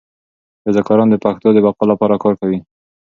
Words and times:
رضاکاران 0.67 1.07
د 1.11 1.15
پښتو 1.23 1.47
د 1.53 1.57
بقا 1.65 1.83
لپاره 1.91 2.21
کار 2.23 2.33
کوي. 2.41 2.59